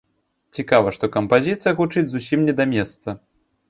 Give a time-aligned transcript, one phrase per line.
[0.59, 3.21] Цікава, што кампазіцыя гучыць зусім не да месца.